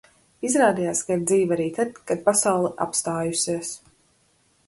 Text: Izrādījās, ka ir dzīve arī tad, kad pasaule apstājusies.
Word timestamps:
Izrādījās, 0.47 1.01
ka 1.09 1.17
ir 1.17 1.21
dzīve 1.31 1.53
arī 1.57 1.67
tad, 1.75 1.93
kad 2.11 2.25
pasaule 2.29 2.73
apstājusies. 2.87 3.71